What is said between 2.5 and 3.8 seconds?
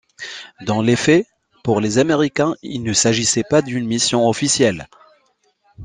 il ne s'agissait pas